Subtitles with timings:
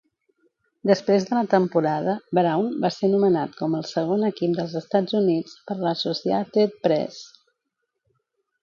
[0.91, 5.63] Després de la temporada, Brown va ser nomenat com el Segon Equip dels Estats Units
[5.69, 7.23] per l'Associated Press.